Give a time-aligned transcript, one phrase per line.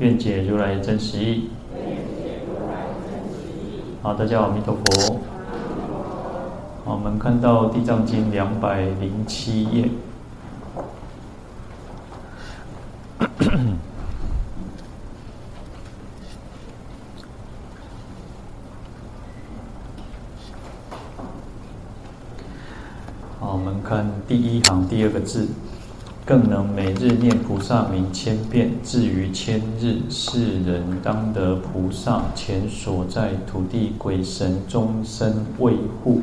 [0.00, 1.50] 愿解如来真实义。
[4.00, 5.20] 好，大家好，阿弥陀佛。
[6.86, 9.90] 好，我们看到《地藏经》两百零七页。
[23.38, 25.46] 好，我们看第一行第二个字，
[26.24, 36.20] 更能每日念菩萨名千遍，至于千日，是人当得菩萨前所在土地鬼神终身卫护，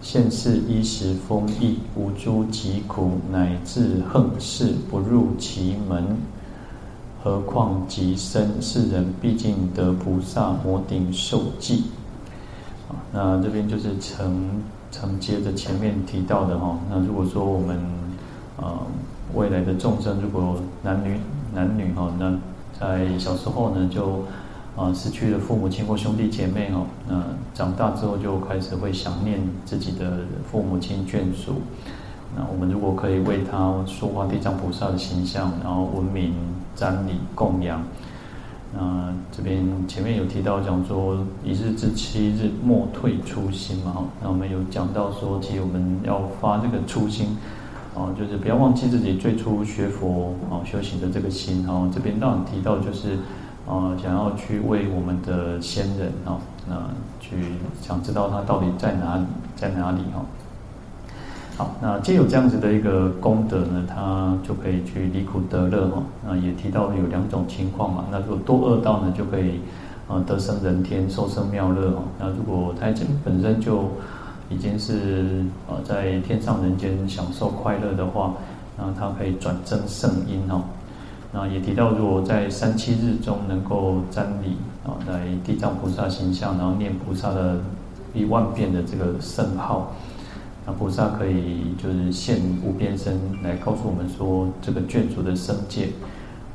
[0.00, 6.16] 现世衣食丰溢，无诸疾苦，乃至横世不入其门。
[7.22, 11.84] 何况极深，是人毕竟得菩萨摩顶受记。
[13.12, 16.78] 那这边就是承承接着前面提到的哈。
[16.88, 17.78] 那如果说我们
[18.60, 18.78] 呃
[19.34, 21.16] 未来的众生，如果男女
[21.54, 22.36] 男女哈，那
[22.78, 24.24] 在小时候呢就
[24.76, 27.22] 啊失去了父母亲或兄弟姐妹哈，那
[27.54, 30.18] 长大之后就开始会想念自己的
[30.50, 31.62] 父母亲眷属。
[32.36, 36.32] 那我们如果可以为他塑化地藏菩萨的形象，然后闻名
[36.76, 37.82] 瞻礼供养。
[38.72, 47.36] 那这边前面有提到讲说，一日之七日莫退初心嘛，那我们有讲到说，其实我们要发这个初心，
[47.94, 51.64] 哦，就是不要忘记自己最初学佛哦修行的这个心。
[51.66, 53.18] 然后这边当然提到就是，
[53.66, 56.38] 啊，想要去为我们的先人啊，
[56.68, 56.76] 那
[57.18, 57.36] 去
[57.82, 59.24] 想知道他到底在哪里，
[59.56, 60.24] 在哪里哈。
[61.56, 66.02] 好，那既有这样子的一个功德呢，他就可以去离苦得乐哈。
[66.24, 68.04] 那也提到有两种情况嘛。
[68.10, 69.60] 那如果多恶道呢，就可以
[70.08, 72.02] 呃得生人天，受生妙乐哈。
[72.18, 73.90] 那如果他已经本身就
[74.50, 78.34] 已经是呃在天上人间享受快乐的话，
[78.76, 80.62] 那他可以转增圣音哦。
[81.32, 87.60] 那也提到，如果在三七日中能够瞻礼啊，来地藏菩萨形象，然后念菩萨的
[88.12, 89.92] 一万遍的这个圣号。
[90.66, 95.90] 那菩萨可以就是现无边身来告诉我们说，这个眷属的生界，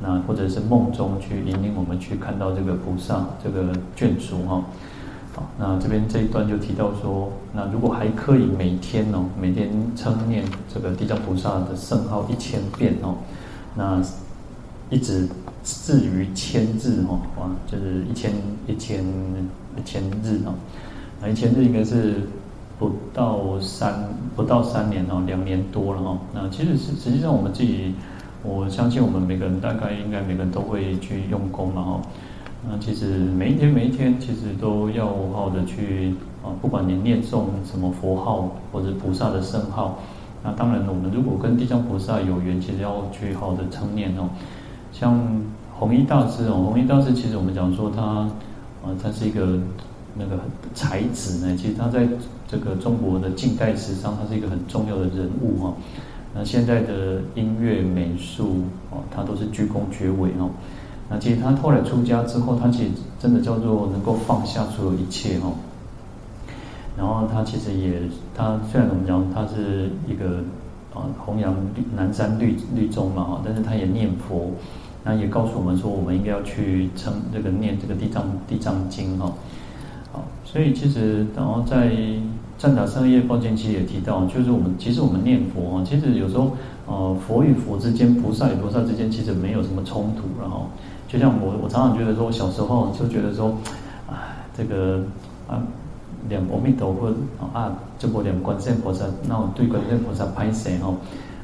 [0.00, 4.62] 那或者是梦中去引领我们去看到这个菩萨这个眷属哈。
[5.36, 13.14] 好，那这边这一段就提到说，那如果还可以每天哦，每天称念这个地藏菩萨的圣号一千遍哦，
[13.76, 14.02] 那
[14.90, 15.28] 一直
[15.62, 18.32] 至于千日哦，哇，就是一千
[18.66, 19.04] 一千
[19.76, 20.54] 一千日哦，
[21.20, 22.22] 那一千日应该是。
[22.78, 26.18] 不到三不到三年哦，两年多了哈。
[26.34, 27.94] 那其实实实际上我们自己，
[28.42, 32.02] 我相信我们每个人大概应该每个人都会去用功嘛哈。
[32.68, 39.98] 那其实每一天每一天，其实都要好好的去啊，不管你念诵什么佛号或者菩萨的圣号，
[40.42, 44.28] 那当然我们如果跟地藏菩萨有缘，其实要去好的称念哦。
[44.92, 45.18] 像
[45.78, 48.02] 弘一大师哦，弘一大师其实我们讲说他
[48.82, 49.58] 啊，他是一个。
[50.18, 50.40] 那个
[50.72, 52.08] 才子呢，其实他在
[52.48, 55.74] 这个中国的近代史上，他是一个很重要的人物哈。
[56.34, 60.48] 那现在的音乐美术哦，他都是居功绝伟哦。
[61.08, 62.90] 那其实他后来出家之后，他其实
[63.20, 65.52] 真的叫做能够放下所有一切哈。
[66.96, 68.00] 然后他其实也，
[68.34, 70.42] 他虽然我们讲他是一个
[70.94, 71.54] 啊弘扬
[71.94, 74.50] 南山绿绿宗嘛哈，但是他也念佛，
[75.04, 79.32] 那也告诉我们说，我们应该要去称这个念这个地藏地藏经哈。
[80.44, 81.88] 所以其实，然后在
[82.56, 86.52] 《赞打上业报经》其实也提到，就是我们其实我们念佛啊，其实有时候，
[86.86, 90.22] 呃，佛与佛之间，菩萨与菩萨之间，其实没有什么冲突。
[90.40, 90.66] 然后，
[91.08, 93.48] 就像我，我常常觉得说，我小时候就觉得说，
[94.08, 95.02] 啊，这个
[95.48, 95.60] 啊，
[96.28, 97.12] 念阿弥陀佛
[97.52, 100.94] 啊，这部念观世菩萨，那我对观世菩萨拍谁哈？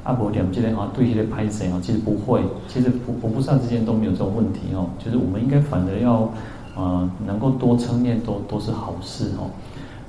[0.05, 1.81] 啊，不念这个啊，对这个拍谁哦？
[1.82, 4.88] 其实不会，其实佛佛菩萨之间都没有这种问题哦。
[4.99, 6.32] 就是我们应该反而要。
[6.77, 9.51] 啊，能够多称念都都是好事哦。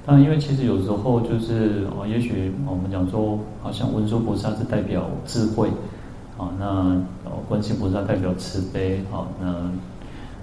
[0.06, 5.70] 当然，因为其实有时候就是啊，也许我们讲说，好像文殊菩萨是代表智慧，
[6.38, 7.02] 啊，那
[7.48, 9.48] 观世菩萨代表慈悲，好，那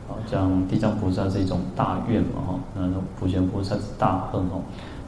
[0.09, 4.63] 好像地藏菩萨是一种大愿嘛，哈，那普贤菩萨是大恨哦。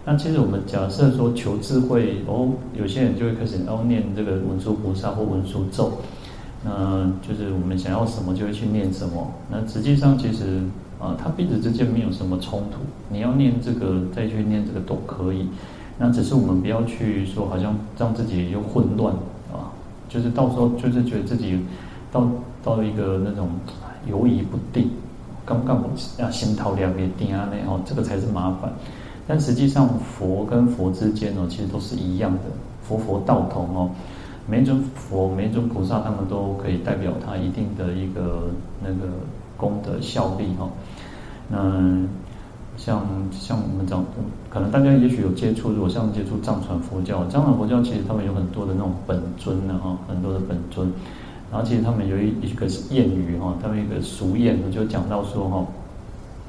[0.04, 5.92] 那其实我们假设说求智慧哦，有些人就会开始要念这个文殊菩萨或文殊咒。
[6.64, 9.32] 那就是我们想要什么就会去念什么。
[9.50, 10.60] 那实际上其实
[11.02, 12.78] 啊，他彼此之间没有什么冲突。
[13.10, 15.48] 你要念这个，再去念这个都可以。
[15.98, 19.12] 那只是我们不要去说，好像让自己又混乱
[19.52, 19.74] 啊，
[20.08, 21.58] 就是到时候就是觉得自己
[22.12, 22.28] 到
[22.62, 23.48] 到一个那种
[24.06, 24.88] 犹疑不定，
[25.44, 25.78] 刚刚
[26.20, 28.72] 啊心头两个定啊那哦，这个才是麻烦。
[29.26, 32.40] 但实际上佛跟佛之间哦，其实都是一样的，
[32.82, 33.90] 佛佛道同哦。
[34.44, 38.48] 每一尊佛，每一尊菩萨，他们都可以代表他一定的一个
[38.82, 39.12] 那个
[39.56, 40.68] 功德效力哈。
[41.52, 42.08] 那。
[42.74, 44.02] 像像我们讲，
[44.48, 50.90] 可能大家也许有接触，如果像接触藏传佛教，藏传佛教其实他们有很多的那种本尊呢哈，很多的本尊。
[51.52, 55.66] 然后其实他们有一一个谚语哈，他们一个俗谚就讲到说哈，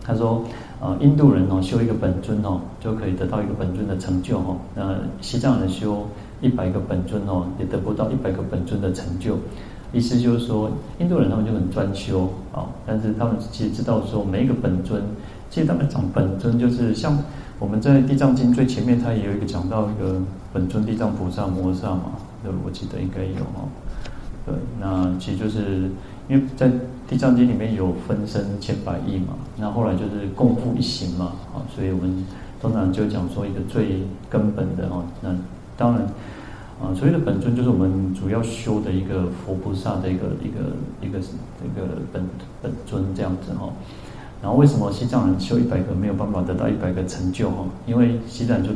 [0.01, 0.41] 他说
[0.79, 6.07] 呃印度人哦修一个本尊哦就可以得到一个本尊的成就哈，那西藏人修
[6.41, 9.37] 一百个本尊哦也得不到一百个本尊的成就。
[9.91, 15.03] 意思就是说，印度人他们就很专修啊，但是他们其实知道说每一个本尊。
[15.49, 17.15] 其实他们讲本尊，就是像
[17.59, 20.19] 我们在《地藏经》最前面，它也有一个讲到一个
[20.51, 22.13] 本尊地藏菩萨摩萨嘛，
[22.43, 23.69] 对，我记得应该有哦。
[24.47, 25.91] 对，那其实就是
[26.27, 26.69] 因为在
[27.07, 32.25] 《地藏经》里面有分身千百亿嘛，那后来就是共赴一行嘛，啊，所以我们
[32.59, 34.01] 通常就讲说一个最
[34.31, 35.29] 根本的哦，那
[35.77, 36.07] 当然
[36.81, 40.59] 啊，所谓的本尊就是我们主要修的一个佛菩萨的一个一个
[41.01, 42.23] 一个一个本
[42.61, 43.69] 本尊这样子哈。
[44.41, 47.65] 然后为什么西藏人修一百个没有办法得到一百个成就哈？
[47.87, 48.71] 因为西藏人就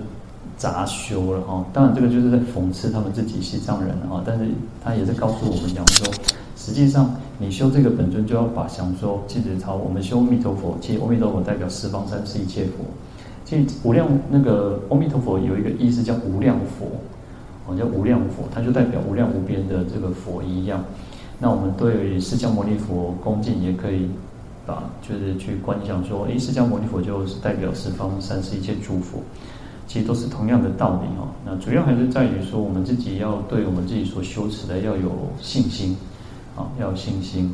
[0.57, 1.65] 杂修了哈。
[1.73, 4.45] 当然这个就是在讽刺他们自己西藏人哈，但是
[4.81, 6.07] 他也是告诉我们讲说，
[6.55, 12.85] 实际上你修这个本尊就要把想说，其实朝我们修阿弥陀佛，其实阿弥陀佛代表十方三世一切佛，
[13.43, 16.87] 其实无量那个阿弥陀佛有一个意思叫无量佛，
[17.67, 20.83] 哦叫无量佛，它就代表无量无边的这个佛一样。
[21.37, 24.09] 那我们对释迦牟尼佛恭敬也可以。
[24.67, 29.17] 啊，就是去观想说，诶，释迦牟尼佛就是代表十方三世一切诸佛，
[29.87, 31.29] 其实都是同样的道理哦。
[31.45, 35.09] 那主要还是在于说，我们自己要对我们自己所修持的要有
[35.39, 35.95] 信心，
[36.57, 37.49] 啊，要有信心。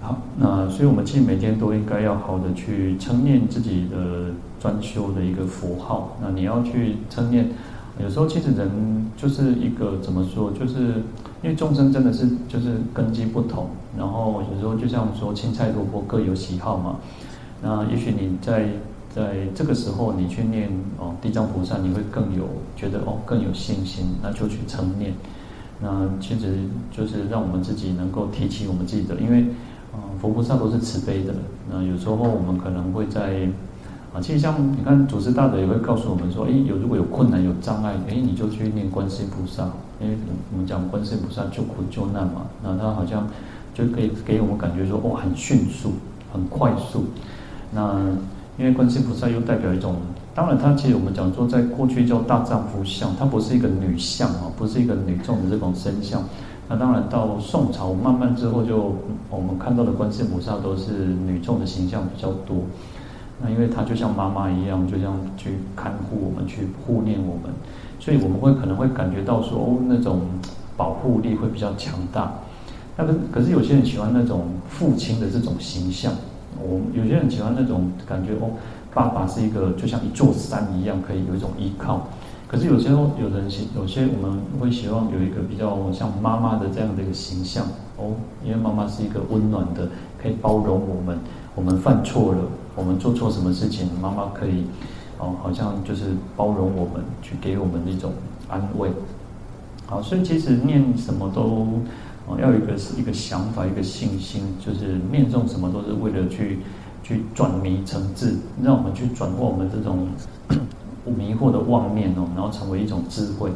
[0.00, 6.16] 好，那所以我们其实每天都应该要好的去称念自己的专修的一个佛号。
[6.22, 7.46] 那你要去称念，
[8.02, 8.70] 有时候其实人
[9.16, 11.02] 就是一个怎么说，就是。
[11.42, 16.96] 因为众生真的是就是根基不同，然后有时候就像说青菜萝卜各有喜好嘛。
[17.62, 18.68] 那也许你在
[19.08, 20.68] 在这个时候你去念
[20.98, 25.14] 哦地藏菩萨，你会更有觉得哦更有信心，那就去称念。
[25.80, 26.58] 那其实
[26.92, 29.40] 就是让我们自己能够提起我们自己的，因为
[29.94, 31.32] 啊佛菩萨都是慈悲的。
[31.72, 33.48] 那有时候我们可能会在。
[34.12, 39.70] 啊，其实像你看，祖师大德也会告诉我们说，诶，有如果有困难、有障碍，诶，你就去念观世音菩萨，
[40.00, 40.16] 因为
[40.52, 43.28] 我们讲观世音菩萨救苦救难嘛，那他好像
[43.72, 45.92] 就可以给我们感觉说，哦，很迅速、
[46.32, 47.04] 很快速。
[47.72, 48.00] 那
[48.58, 49.94] 因为观世音菩萨又代表一种，
[50.34, 56.20] 当然他其实我们讲说，在过去叫大丈夫相，它不是一个女相啊，不是一个女众的这种身相。
[56.68, 58.96] 那当然到宋朝慢慢之后就，就
[59.30, 60.92] 我们看到的观世音菩萨都是
[61.26, 62.56] 女众的形象比较多。
[63.42, 67.50] 那因为他就像妈妈一样，就像去看护我们，去护念我们，
[67.98, 70.20] 所以我们会可能会感觉到说，哦，那种
[70.76, 72.32] 保护力会比较强大。
[72.96, 76.12] 那个可是有些人喜欢那种父亲的这种形象，
[76.62, 78.50] 我有些人喜欢那种感觉，哦，
[78.92, 82.08] 爸爸是一个就像一座山一样，可以有一种依靠。
[82.46, 87.64] 可是有些有人喜，有些我们会希望有一个比较像妈妈的这样的一个形象，
[87.96, 88.12] 哦，
[88.44, 89.88] 因为妈妈是一个温暖的，
[90.20, 91.16] 可以包容我们，
[91.54, 92.38] 我们犯错了。
[92.76, 94.64] 我们做错什么事情，妈妈可以，
[95.18, 98.12] 哦，好像就是包容我们，去给我们一种
[98.48, 98.88] 安慰。
[99.86, 101.66] 好，所以其实念什么都，
[102.26, 106.60] 哦，要有一个是一个想法，一个信心，就是念诵什么都是为了去
[107.02, 110.08] 去转迷成智，让我们去转化我们这种
[111.04, 113.50] 迷惑的妄念哦，然后成为一种智慧。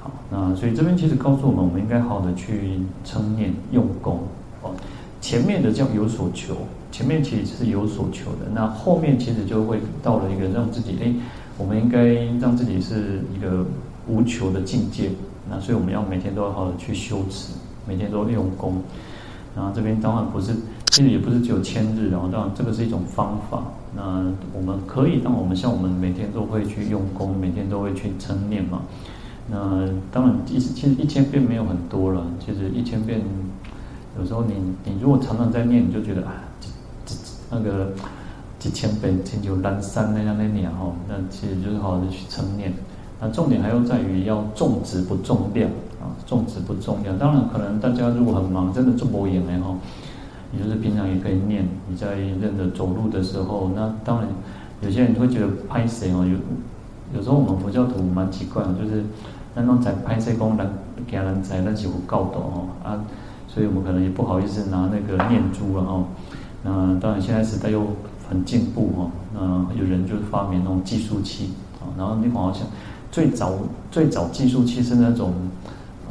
[0.00, 4.24] 好，那所以这边其实告诉我们，我们应该好的去称念用功
[4.62, 4.72] 哦。
[5.26, 6.54] 前面的叫有所求。
[6.92, 11.12] 前面其实是有所求的，那后面其实就会到了一个让自己哎，
[11.58, 12.04] 我们应该
[12.38, 13.66] 让自己是一个
[14.06, 15.10] 无求的境界。
[15.50, 17.54] 那所以我们要每天都要好好去修持，
[17.88, 18.80] 每天都用功。
[19.56, 20.54] 然后这边当然不是，
[20.92, 23.64] 其实也不是只有千日，然后当然这个是一种方法。
[23.96, 28.82] 那我们可以，当我们像我们每天都会去用功，每天都会去称念嘛。
[29.50, 32.24] 那当然，其实其实一千遍没有很多了。
[32.38, 33.20] 其实一千遍，
[34.18, 34.54] 有时候你
[34.84, 36.32] 你如果常常在念，你就觉得啊。
[36.60, 37.92] 几几那个
[38.58, 42.72] 几千遍成就南山那样那年哈，那其实就是好好的去称念。
[43.20, 45.70] 那重点还要在于要重质不重量
[46.00, 47.16] 啊，重质不重要。
[47.16, 49.74] 当然，可能大家如果很忙，真的做不赢的哈，
[50.50, 51.68] 你就是平常也可以念。
[51.88, 54.28] 你在认得走路的时候，那当然
[54.80, 56.36] 有些人会觉得拍谁哦，有
[57.16, 59.04] 有时候我们佛教徒蛮奇怪，就是
[59.54, 60.68] 那种在拍谁功能
[61.06, 63.04] 给人在那几乎告斗哦啊，
[63.56, 66.04] 所以我们可能也不好意思拿那个念珠了哦。
[66.62, 67.86] 那当然现在时代又
[68.28, 72.66] 很进步哦，那有人就发明那种计数器啊，然后你好像。
[73.10, 73.54] 最早
[73.90, 75.32] 最早计数器是那种，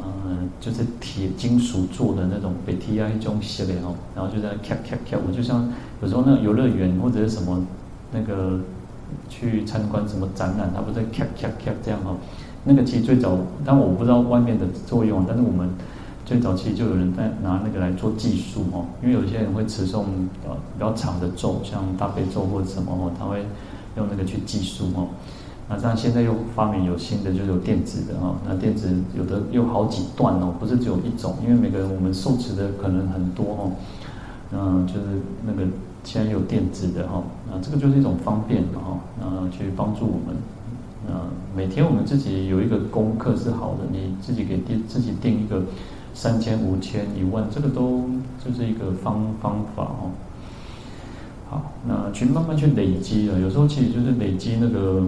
[0.02, 5.68] 嗯，就是铁金属做的那种，北 T I 中系列哦，然后就在咔咔咔，我就像
[6.02, 7.64] 有时候那游乐园或者是什么
[8.10, 8.58] 那个
[9.28, 12.16] 去参观什么展览，它不是咔咔咔这样哦，
[12.64, 15.68] 那个其实最早，但我不知道外面的作用，但是我们
[16.26, 20.00] 最早期就有人在拿那个来做计数哦，因为有些人会持诵
[20.44, 23.46] 呃比较长的咒，像大悲咒或者什么哦，他会
[23.96, 25.06] 用那个去计数哦。
[25.68, 28.34] 那这样现在又发明有新的，就是有电子的哈。
[28.44, 33.72] 那电子有的有好几段哦，不是只有一种，因为每个人我们受持的可能很多哦。
[34.52, 35.06] 嗯，就是
[35.46, 35.62] 那个
[36.02, 40.36] 现在有电子的哈，那这个就是一种方便哈，那去帮助我们。
[41.08, 41.14] 嗯，
[41.54, 45.62] 每天我们自己有一个功课是好的，你自己给定自己定一个
[46.16, 48.08] 三千、五千、一万，这个都
[48.42, 50.10] 就是一个方方法哦。
[51.50, 55.02] 好，那去慢慢去累积了，有时候其实就是累积那个。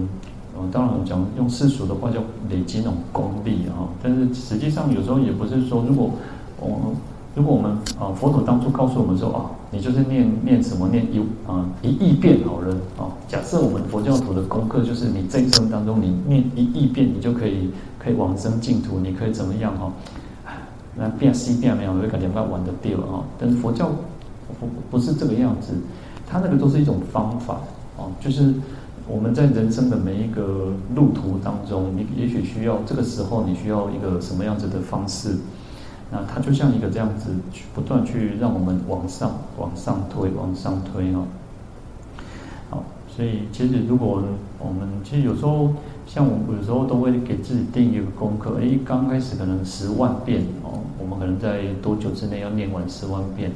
[0.73, 3.87] 当然，我讲用世俗的话叫累积那种功力啊。
[4.03, 6.11] 但是实际上有时候也不是说，如果
[6.59, 6.93] 我
[7.33, 13.07] 如果我们啊佛陀当初告诉我们说啊，你就是念念什么念一啊一亿遍好了啊。
[13.25, 19.89] 假设我们佛教徒的功课就是你这一生当中你念一亿遍，你就可以可以往生净土，你可以怎么样哈？
[20.99, 23.23] 那变西变没有，会感觉到玩得掉啊。
[23.39, 23.89] 但是佛教
[24.59, 25.73] 不不是这个样子，
[26.27, 27.55] 它那个都是一种方法
[27.97, 28.53] 啊，就是。
[29.11, 35.35] 我们在人生的每一个路途当中，你也许需要这个时候，你需要一个什么样子的方式？
[36.11, 41.25] 那它就像一个这样子，去不断去让我们往上、往上推、往上推哦。
[42.69, 44.21] 好，所以其实如果
[44.59, 45.73] 我们其实有时候，
[46.11, 53.51] 像我有时候都会给自己定一个功课，诶，刚开始可能十万遍哦，我们可能在多久之内要念完十万遍？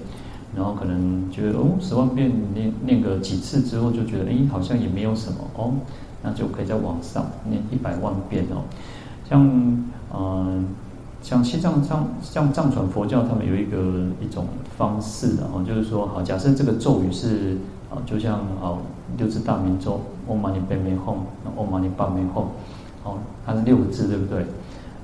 [0.56, 5.74] 然后可能觉得哦，十万遍念念个几次之后，就觉得哎，好像也没有什么哦，
[6.22, 8.62] 那就可以在网上念一百万遍哦。
[9.28, 9.42] 像
[10.16, 10.68] 嗯、
[11.24, 14.46] 像西藏藏像藏传佛教，他们有一个一种
[14.78, 17.58] 方式的哦，就是说好，假设这个咒语是
[17.90, 18.78] 啊，就像啊
[19.18, 21.16] 六字大明咒唵嘛呢叭咪吽，
[21.58, 22.46] 唵嘛呢叭咪吽，
[23.04, 24.46] 哦，它是六个字，对不对？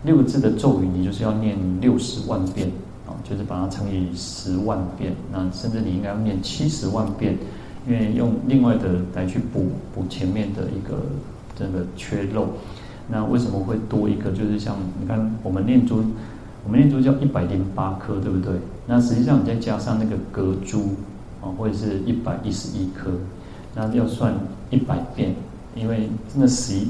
[0.03, 2.69] 六个字的咒语，你就是要念六十万遍。
[3.23, 7.37] 就是把它乘以十万遍，那甚至你应该要念七十万遍，
[7.85, 11.01] 因为用另外的来去补补前面的一个
[11.55, 12.47] 这个缺漏。
[13.07, 14.31] 那为什么会多一个？
[14.31, 16.03] 就是像你看，我们念珠，
[16.63, 18.53] 我们念珠叫一百零八颗，对不对？
[18.87, 20.89] 那实际上你再加上那个隔珠
[21.41, 23.11] 啊，或者是一百一十一颗，
[23.79, 24.33] 那要算
[24.69, 25.33] 一百遍，
[25.73, 26.89] 因为那十一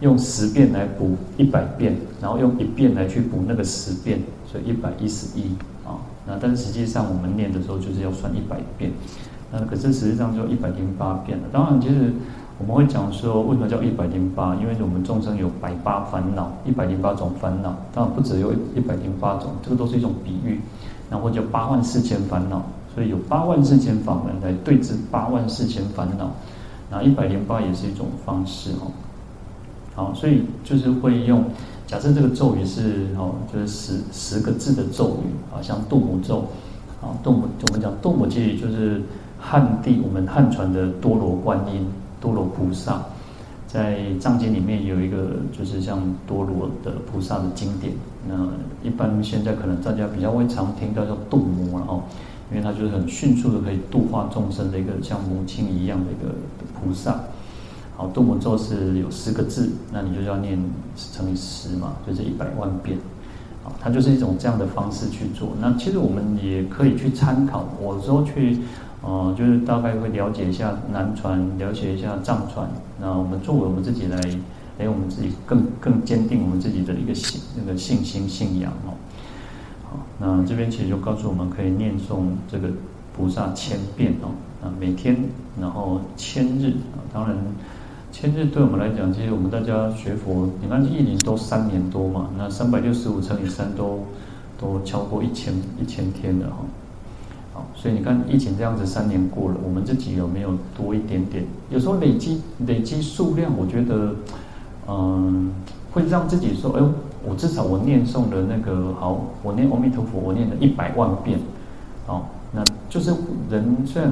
[0.00, 4.20] 用十遍来补一百遍，然后用一遍来去补那个十遍，
[4.50, 5.50] 所以一百一十一
[5.84, 6.00] 啊。
[6.26, 8.90] 那但是实际上我们念的时候就是要算一百遍，
[9.52, 11.44] 那可是实际上就一百零八遍了。
[11.52, 12.10] 当然，其实
[12.58, 14.54] 我们会讲说，为什么叫一百零八？
[14.54, 17.76] 因为我们众生有百八烦恼，一百零八种烦恼。
[17.92, 20.58] 当然不只有一百零八种，这个都是一种比喻。
[21.10, 22.62] 那或叫八万四千烦恼，
[23.00, 26.30] 所以有八万四千法门来对治八万四千烦恼。
[26.90, 28.92] 那一百零八也是一种方式哦。
[29.94, 31.42] 好，所以就是会用。
[31.86, 36.44] 假设这个咒语是哦，就是十十个字的咒语啊，像度母咒
[37.00, 39.00] 啊，度母我们讲度母其实就是
[39.40, 41.86] 汉地我们汉传的多罗观音、
[42.20, 43.00] 多罗菩萨，
[43.66, 47.94] 在藏经里面有一个就是像多罗的菩萨的经典。
[48.28, 48.46] 那
[48.84, 52.02] 一般现在可能大家比较会常听到叫度母，然后
[52.50, 56.34] 因为它就是很迅速的可以度化众生的一个像母亲一样的一个
[56.74, 57.20] 菩萨。
[57.96, 60.58] 好，度母咒是有十个字，那你就要念
[60.96, 62.98] 乘以十嘛，就是一百万遍。
[63.62, 65.50] 好，它就是一种这样的方式去做。
[65.60, 68.58] 那其实我们也可以去参考，我有时候去，
[69.02, 72.66] 呃，就是大概会了解一下南传，了解一下藏传。
[72.98, 74.18] 那我们作为我们自己来，
[74.78, 78.96] 来我们自己更更坚定我们自己的一个信那个信心信仰哦。
[79.90, 82.68] 好，那这边其实就告诉我们可以念诵这个
[83.14, 84.30] 菩萨千遍哦，
[84.62, 85.16] 啊，每天
[85.60, 87.36] 然后千日啊，当然。
[88.12, 94.00] 千日对我们来讲，其实我们大家学佛，你看一年都三年多嘛，那三百六十五乘以三都
[94.58, 96.56] 都超过一千一千天了哈。
[97.54, 101.44] 好，所以你看疫情这样子三年过了，我们自己有没有多一点点？
[101.70, 104.12] 有时候累积累积数量，我觉得
[104.88, 105.52] 嗯，
[105.92, 106.92] 会让自己说，哎呦，
[107.22, 111.38] 我至少我念诵的那个好，我念阿弥陀佛，我念了一百万遍，
[112.06, 112.22] 哦，
[112.52, 113.12] 那就是
[113.50, 114.10] 人虽然，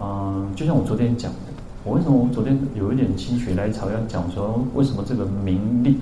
[0.00, 1.38] 嗯、就像我昨天讲的，
[1.84, 5.98] 我为什么我昨天有一点心血来潮要讲说，为什么这个名利，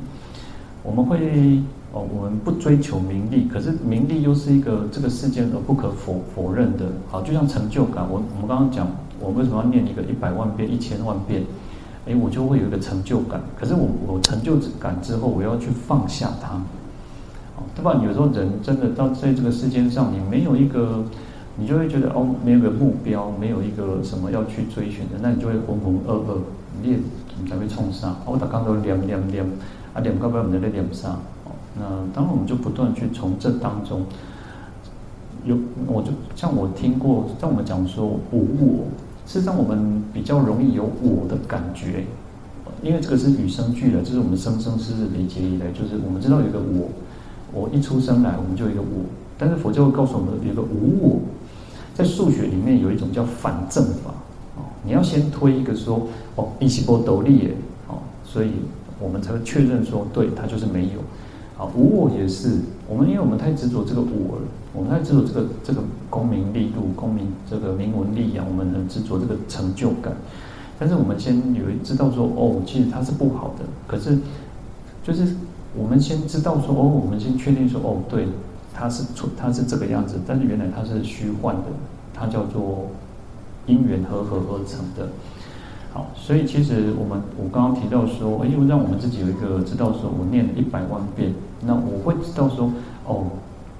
[0.83, 1.61] 我们会
[1.93, 8.87] 哦，我们不追求名利，可是名利又是一个这个世间而不可否否认的，好，就像成就感，我我们刚刚讲，
[9.21, 11.43] 我为什么要念一个一百万遍、一千万遍？
[12.07, 13.41] 哎，我就会有一个成就感。
[13.59, 16.55] 可是我我成就感之后，我要去放下它，
[17.57, 18.01] 哦，对吧？
[18.05, 21.03] 有时候人真的到在这个世间上，你没有一个，
[21.57, 26.39] 你就会觉得哦，没有个目标，没有一个什么要去追寻的，那你就会浑浑噩噩，
[26.81, 27.01] 念
[27.43, 28.17] 你才会冲上。
[28.25, 29.45] 我打刚都念念念，
[29.93, 31.19] 啊，念到不了我们就在念上。
[31.79, 31.85] 那
[32.15, 34.07] 当然我们就不断去从这当中，
[35.45, 35.59] 有
[35.89, 38.87] 我就像我听过，像我们讲说无我。
[39.26, 42.04] 事实上，我们比较容易有我的感觉，
[42.83, 46.88] 因为这个是与生俱来，就是我们生生世世累劫以来，就是我们知道有一个我，
[47.52, 49.04] 我一出生来我们就有一个我，
[49.37, 51.21] 但是佛教会告诉我们有一个无我，
[51.95, 54.14] 在数学里面有一种叫反证法，
[54.56, 56.06] 哦，你要先推一个说，
[56.37, 57.54] 哦，一起波斗利耶，
[57.88, 58.50] 哦，所以
[59.00, 61.00] 我们才会确认说，对，它就是没有。
[61.59, 64.43] 啊，无我也是我们，因为我们太执着这个我了，
[64.75, 70.13] 我们太执着这个这个功名利禄、功名这个名闻利养，我们很执着这个成就感。
[70.79, 73.65] 但是我们先有知道说，哦，其实它是不好的。
[73.87, 74.19] 可是，
[75.03, 75.35] 就是
[75.75, 78.29] 我们先知道说，哦，我们先确定说，哦，对，
[78.75, 80.17] 它是出，它是这个样子。
[80.27, 81.63] 但是原来它是虚幻的，
[82.13, 82.91] 它叫做
[83.65, 85.09] 因缘和合而成的。
[85.97, 92.71] 好，所以其实我们我刚刚提到说，哎，让我们自己有一个知道说，我念了一百万遍，那我会知道说，
[93.07, 93.25] 哦，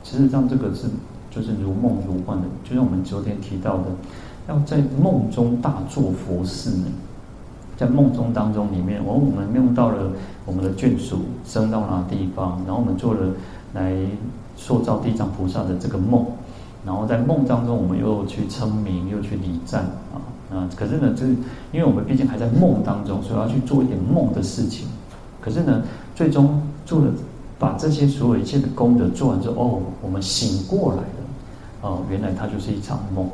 [0.03, 0.87] 其实上这个是
[1.31, 3.85] 就是如梦如幻的，就像我们昨天提到的，
[4.49, 6.87] 要在梦中大做佛事呢，
[7.77, 10.11] 在梦中当中里面，我我们梦到了
[10.47, 13.29] 我们的眷属生到哪地方，然后我们做了
[13.75, 13.95] 来
[14.57, 16.25] 塑造地藏菩萨的这个梦，
[16.87, 19.83] 然后在梦当中我们又去称名，又去礼赞
[20.15, 20.17] 啊。
[20.51, 21.33] 啊，可是呢，就是
[21.73, 24.87] 因为我们毕竟还在梦当中，所以要去做一点梦的事情。
[25.41, 25.83] 可是呢，
[26.15, 27.11] 最终做了
[27.59, 31.05] 把这些所有一切的功德做完之后，哦，我们醒过来了。
[31.83, 33.29] 哦，原来它就是一场梦。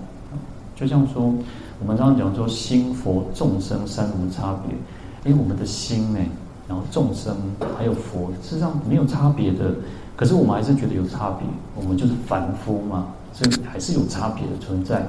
[0.75, 1.33] 就像说，
[1.81, 4.77] 我们常常讲说，心佛众生三无差别。
[5.25, 6.19] 因为我们的心呢，
[6.67, 7.37] 然后众生
[7.79, 9.75] 还有佛，事实上没有差别的。
[10.17, 11.47] 可是我们还是觉得有差别。
[11.77, 15.07] 我们就是凡夫嘛，所以还是有差别的存在。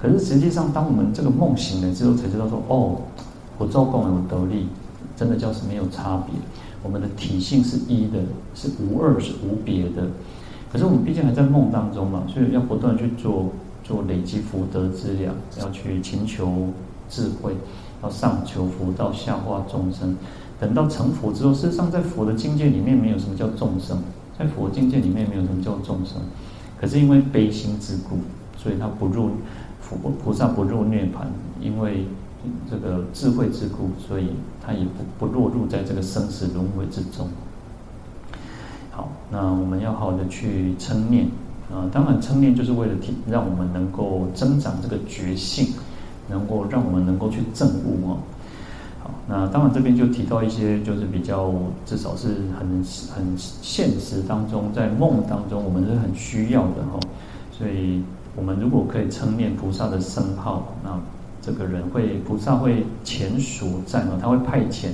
[0.00, 3.00] 可是实际上，当我们这个梦醒了之后，才知道说，哦，
[3.58, 4.68] 我做共有得力，
[5.16, 6.34] 真的就是没有差别。
[6.82, 8.18] 我们的体性是一的，
[8.54, 10.08] 是无二，是无别的。
[10.70, 13.50] 可是我们毕竟还在梦当中嘛，所以要不断去做
[13.82, 16.68] 做累积福德资粮，要去勤求
[17.08, 17.54] 智慧，
[18.02, 20.16] 要上求佛道，下化众生。
[20.60, 23.98] 等到成佛之后，事实上在佛的境界里面，没有什么叫众生，
[24.38, 26.20] 在佛境界里面没有什么叫众生。
[26.78, 28.18] 可是因为悲心之故，
[28.58, 29.30] 所以他不入。
[29.88, 31.26] 菩菩萨不入涅槃，
[31.60, 32.04] 因为
[32.68, 34.30] 这个智慧之故，所以
[34.64, 37.28] 他也不不落入在这个生死轮回之中。
[38.90, 41.26] 好，那我们要好的去称念
[41.72, 45.74] 啊，当然称念就是为了提，让我们能够增长这个觉性，
[46.28, 48.18] 能够让我们能够去证悟哦。
[49.02, 51.52] 好，那当然这边就提到一些，就是比较
[51.84, 56.98] 至少是很很现实当中，在梦当中我们是很需要的哈，
[57.52, 58.02] 所以。
[58.36, 60.90] 我们如果可以称念菩萨的圣号，那
[61.40, 64.88] 这个人会菩萨会前属在嘛，他会派遣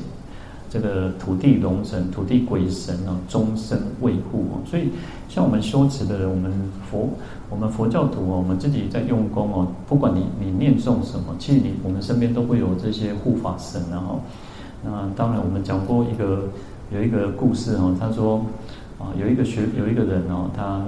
[0.71, 4.63] 这个土地龙神、土地鬼神啊，终身卫护哦。
[4.65, 4.91] 所以
[5.29, 6.53] 像我们修持的人，我们
[6.89, 7.09] 佛
[7.51, 14.21] 我们佛教徒哦，我们自己在用功哦，不管你你念诵什么，其实你我们身边都会有这些护法神然后，
[14.85, 16.45] 那当然我们讲过一个
[16.95, 18.45] 有一个故事哦，他说
[18.99, 20.85] 啊有一个学有一个人哦，他。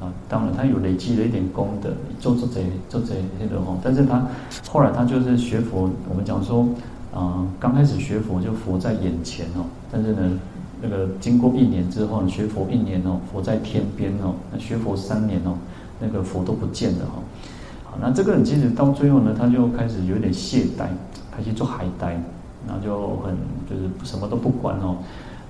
[0.00, 3.78] 啊当然，他有累积了一点功德，做做贼做贼那个哦。
[3.82, 4.26] 但是他
[4.68, 6.66] 后来他就是学佛，我们讲说，
[7.14, 9.64] 啊、刚开始学佛就佛在眼前哦。
[9.90, 10.38] 但是呢，
[10.82, 14.34] 那个经过一年之后，学佛一年哦，佛在天边哦。
[14.52, 15.56] 那学佛三年哦，
[16.00, 17.22] 那个佛都不见了哈。
[17.84, 20.86] 好，那这个人其实到最后呢，他就开始有点懈怠，
[21.30, 22.20] 开始做海呆，
[22.66, 23.36] 然后就很
[23.70, 24.96] 就是什么都不管哦。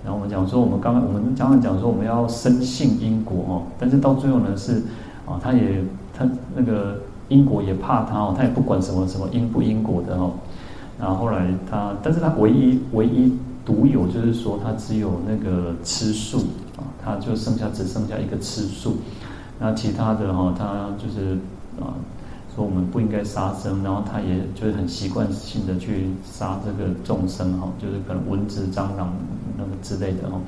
[0.05, 4.83] 然后我们讲说，我们刚刚我们刚刚讲说，我们要深信因果哦，但是到最后呢是，
[5.27, 10.33] 啊，他也他那个因果也怕他哦，他也不管什么什么因不因果的哦。
[11.01, 13.33] 然后后来他，但是他唯一唯一
[13.65, 16.39] 独有就是说，他只有那个吃素
[16.77, 18.99] 啊，他就剩下只剩下一个吃素，
[19.59, 21.39] 那其他的哈，他就是
[21.81, 21.97] 啊。
[22.55, 29.13] 说我们不应该杀生，然后他也就是很习惯性的去杀这个众生哈，就是可能蚊子、蟑螂
[29.59, 30.39] 那个之类的哈。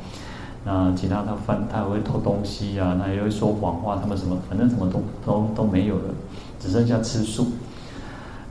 [0.65, 6.15] 那其他他犯他还会偷东西啊，他也会说谎话，他们什么反正什么都都都没有了，
[6.61, 7.49] 只剩下吃素。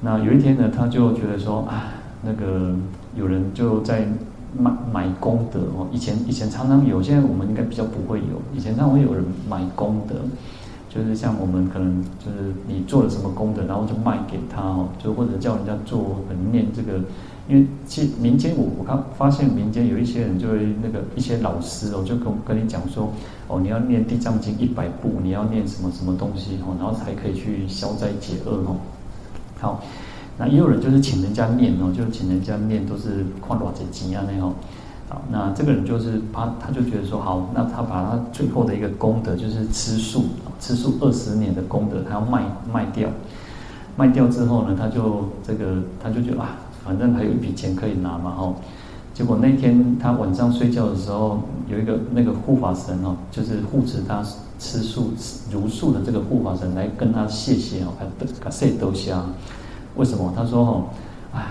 [0.02, 2.76] 那有一天呢，他就觉得说啊，那个
[3.18, 4.08] 有人就在
[4.58, 10.16] 买买功德哦，以前以前常常有，现在我们应该比较不会有，以前常常会有人买功德。
[10.96, 16.22] 就是像我们可能就是你做了什么功德，然后就卖给他哦，就或者叫人家做
[16.54, 17.00] 念这个，
[17.50, 23.12] 因为其民间我我刚发现民间有一些人就会那个一些老师哦，就跟跟你讲说
[23.50, 28.78] 哦，你要念地藏经一百部，你要念什么什么东西哦，然后才可以去消灾解厄哦。
[29.60, 29.84] 好，
[30.38, 34.54] 那也有人就是请人家念哦，就请人家念都是看多少钱啊那样。
[35.30, 40.26] 那这个人就是他，他就觉得说好，那他把他最后的一个功德，就是吃素，
[40.60, 43.10] 吃素二十年的功德，他要卖卖掉，
[43.96, 48.56] 卖掉之后呢，他就这个，他就觉得啊，反正还有一笔钱可以拿嘛，哦，
[49.14, 54.24] 结果那天他晚上睡觉的时候，有一个那个护法神哦，就是护持他
[54.60, 55.12] 吃素
[55.52, 58.06] 如素的这个护法神来跟他谢谢哦，还
[58.40, 59.16] 感谢多谢，
[59.96, 60.34] 为什么？
[60.36, 60.84] 他说哦，
[61.34, 61.44] 哎。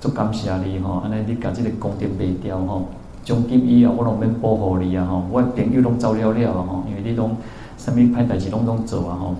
[0.00, 2.86] 足感谢你吼，安尼你甲这个功德卖掉吼，
[3.28, 7.36] 奖金以后我拢免保护你啊吼，我朋友拢走了了啊吼，因为你拢
[7.76, 9.34] 什么歹代志拢拢做啊吼，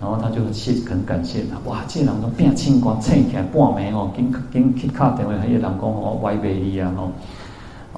[0.00, 7.10] 然后他就谢很感谢他，哇，这个人拢变清光，醒起来半暝吼，紧紧去卡电话，还有人讲吼，我歪卖你啊吼，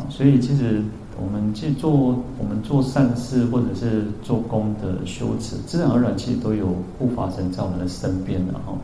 [0.09, 0.83] 所以其实
[1.21, 8.79] 我们去做我们做善事或者是做功德修持，自然而然其实都有护法神在我们的身边的吼。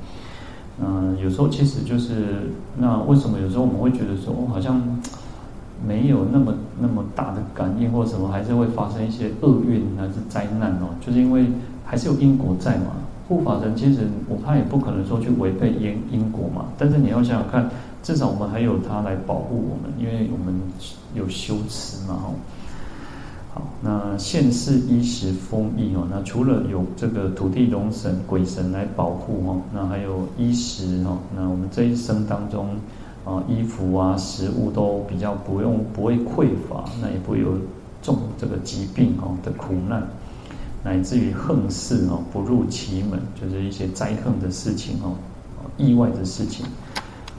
[0.80, 4.80] 嗯，有时候其实就是那为什么有时候我们会觉得说，好像
[5.86, 10.88] 没有那么那么大的感应或什么，还是会发生一些厄运还是灾难哦？
[11.00, 11.46] 就是因为
[11.84, 12.92] 还是有因果在嘛。
[13.28, 16.64] 护法神其实我他也不可能说去违背因因果嘛。
[16.78, 17.68] 但是你要想想看，
[18.02, 20.58] 至少我们还有他来保护我们，因为我们
[21.14, 22.34] 有修持嘛，吼。
[23.82, 32.68] 那现世衣食丰溢哦，那除了有这个土地龙神、鬼神来保护哦，那还有衣食哦，那我们这一生当中
[33.28, 37.52] 啊，衣服啊、食物都比较不用不会匮乏，那也不会有
[38.00, 40.02] 重这个疾病哦的苦难，
[40.82, 45.12] 乃至于横事哦不入其门，就是一些灾横的事情哦，
[45.76, 46.64] 意外的事情。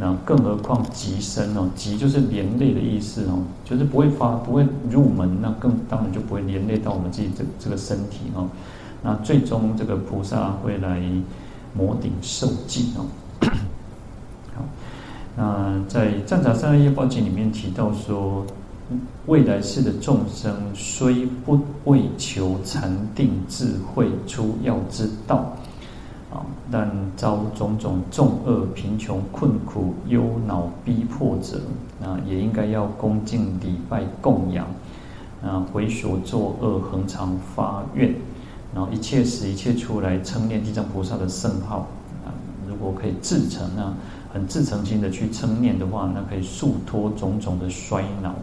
[0.02, 8.48] 那更何况极生哦，极就是连累的意思哦，就是不会发不会入门，那更当然就不会连累到我们自己这这个身体哦。
[9.02, 11.02] 那最终这个菩萨会来
[11.74, 13.06] 摩顶受记哦。
[15.40, 18.46] 那在《赞查三二一报经》里面提到说，
[19.26, 25.54] 未来世的众生虽不为求禅定智慧出要之道。
[26.32, 26.46] 啊！
[26.70, 31.60] 但遭种种重恶、贫穷、困苦、忧恼逼迫者，
[32.00, 34.68] 那，也应该要恭敬礼拜供养，
[35.42, 38.14] 啊，回所作恶，恒常发愿，
[38.76, 41.88] 然后一切时一切出来称念地藏菩萨的圣号。
[42.24, 42.30] 啊，
[42.68, 43.92] 如果可以自成，那
[44.34, 48.34] 很自诚心的去称念的话，那可以速脱种种的衰老，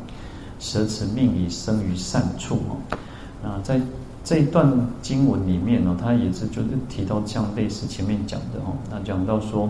[0.59, 2.57] 舍此命以生于善处。
[2.57, 2.99] 哦。
[3.42, 3.81] 那，在。
[4.27, 4.68] 这一段
[5.01, 9.68] 经文里面呢，他也是就是提到像类似前面讲的哈，那讲到说，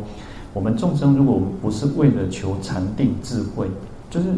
[0.55, 3.69] 我们众生如果不是为了求禅定智慧，
[4.09, 4.29] 就是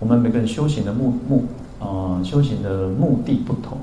[0.00, 1.44] 我们每个人修行的目目
[1.78, 3.78] 啊、呃，修行的目的不同，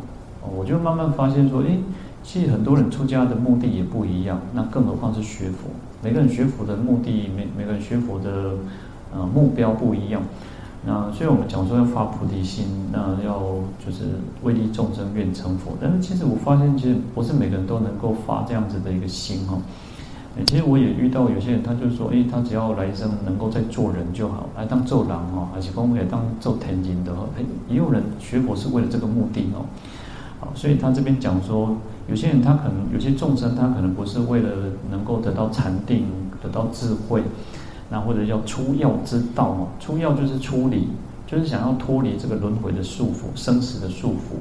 [0.54, 1.80] 我就慢慢发现说，诶，
[2.22, 5.70] 其实很多人出家的目的也不一样，那更何况是学佛，
[6.06, 8.52] 每个人学佛的目的，每每个人学佛的
[9.12, 10.22] 呃目标不一样。
[10.86, 13.39] 那所以我们讲说要发菩提心，那要
[13.84, 14.04] 就是
[14.44, 15.72] 为利众生愿成佛。
[15.82, 19.58] 但是其实我发现，其实不是每个人都能够发这样子的一个心哈。
[20.46, 27.13] 其实我也遇到有些人，他就说，诶，他只要来生能够再做人就好，来当做狼哦，还是说可以当做天人的，
[27.68, 29.65] 也有人学佛是为了这个目的哦。
[30.39, 31.76] 好，所以他这边讲说，
[32.08, 34.50] 有些人他可能有些众生，他可能不是为了
[34.89, 36.06] 能够得到禅定，
[36.41, 37.24] 得到智慧。
[37.89, 40.88] 那或者叫出要之道嘛，出要就是出离，
[41.28, 44.38] 就是想要脱离这个轮回的束缚、生死的束缚。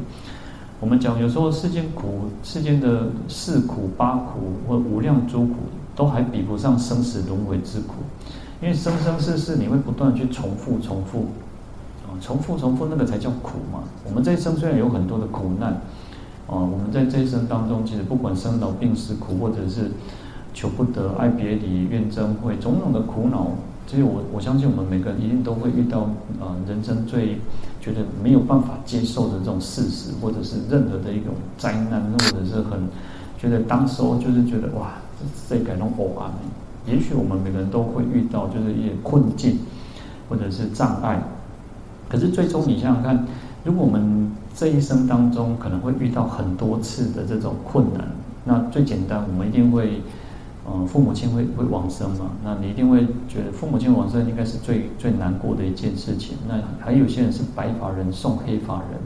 [0.80, 5.56] 我们讲有时候世间苦，世间的四苦、八苦或无量诸苦，
[5.94, 7.96] 都还比不上生死轮回之苦。
[8.62, 11.26] 因为生生世世你会不断去重复、重复，
[12.06, 13.80] 啊，重复、重复，那个才叫苦嘛。
[14.06, 15.78] 我们这一生虽然有很多的苦难，
[16.46, 19.90] 啊，我们在这一生当中，其实不管生老病死苦，或者是。
[20.56, 23.48] 求不得、爱别离、怨憎会，种种的苦恼，
[23.88, 26.02] 其实我我相信我们每个人一定都会遇到，
[26.38, 27.40] 啊、呃，人生最
[27.80, 32.86] 觉得没有办法接受的这种事实，或者是任何的一种灾难，或者是很
[33.36, 34.92] 觉得当时候就是觉得哇，
[35.48, 36.30] 这这感动我啊！
[36.86, 39.58] 也许我们每个人都会遇到，就是一些困境
[40.28, 41.20] 或者是障碍。
[42.08, 43.26] 可是最终你想想看，
[43.64, 48.06] 如果我们这一生当中可能会遇到很多次的这种困难。
[48.44, 50.02] 那最简单，我们一定会，
[50.66, 52.30] 呃，父母亲会会往生嘛？
[52.44, 56.36] 那你一定会觉得父母亲往生应该是最最难过的一件事情。
[56.46, 59.00] 那还有些人是白发人送黑发人，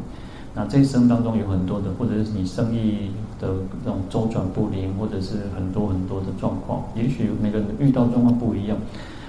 [0.57, 3.49] 那这一生当中有很多的，或者是你生意的
[3.85, 6.83] 这种周转不灵，或者是很多很多的状况。
[6.97, 8.77] 也许每个人遇到状况不一样，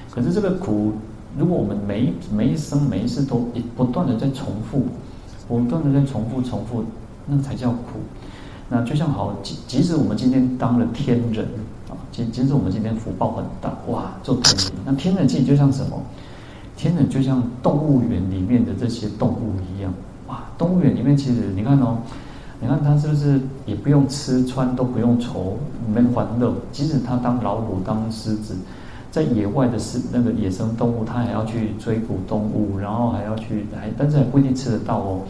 [0.09, 0.93] 可是这个苦，
[1.37, 4.85] 如果我们每一每一生每一世都不断的在重复。
[5.49, 6.85] 不断的在重复重复，
[7.25, 7.99] 那才叫苦。
[8.69, 11.43] 那就像好，即即使我们今天当了天人
[11.89, 14.71] 啊，即即使我们今天福报很大，哇，做天人。
[14.85, 15.99] 那天人其实就像什么？
[16.77, 19.91] 天人就像动物园里面的这些动物一样，
[20.27, 21.97] 哇，动物园里面其实你看哦，
[22.61, 25.57] 你看他是不是也不用吃穿都不用愁，
[25.91, 26.53] 没欢乐？
[26.71, 28.55] 即使他当老虎当狮子。
[29.11, 35.21] 在野外的是那个野生动物，它还要去追捕动物，然后还要去还，但是还不一定吃得到哦。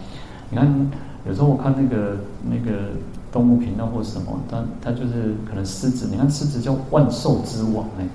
[0.49, 0.91] 你看，
[1.25, 2.89] 有时候我看那个那个
[3.31, 8.05] 动物频道或什么，它它就是可能狮子，你看狮子叫万兽之王哎，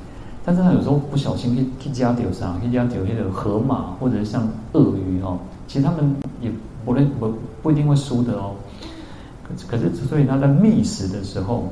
[0.45, 6.51] 但是它有时候不小心去去加掉啥，去加掉那个河马或者像鳄鱼哦，其实他们也
[6.85, 8.53] 不认不不一定会输的哦。
[9.43, 11.69] 可可是，所以它在觅食的时候。